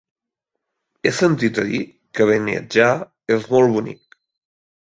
[1.05, 1.83] He sentit a dir
[2.19, 2.89] que Beniatjar
[3.39, 4.21] és molt bonic.